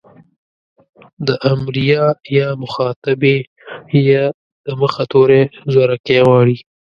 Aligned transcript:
د 1.27 1.29
امريه 1.53 2.03
يا 2.37 2.47
مخاطبې 2.63 3.37
ئ 3.91 3.95
د 4.65 4.67
مخه 4.81 5.03
توری 5.11 5.43
زورکی 5.73 6.17
غواړي. 6.27 6.57